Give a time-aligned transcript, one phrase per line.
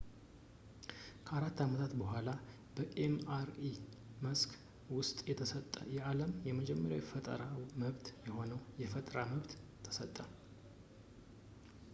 [1.25, 2.29] ከአራት ዓመታት በኋላ
[2.75, 3.75] በ ኤምአርአይ
[4.25, 4.51] መስክ
[4.97, 7.41] ውስጥ የተሰጠ የዓለም የመጀመሪያ የፈጠራ
[7.83, 9.53] መብት የሆነው የፈጠራ መብት
[9.87, 10.17] ተሰጠ